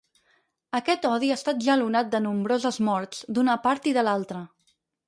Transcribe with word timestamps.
Aquest 0.79 1.05
odi 1.09 1.29
ha 1.31 1.37
estat 1.41 1.61
jalonat 1.67 2.11
de 2.17 2.23
nombroses 2.27 2.83
morts, 2.91 3.25
d’una 3.39 3.61
part 3.69 3.93
i 3.93 3.97
de 4.01 4.11
l'altra. 4.11 4.47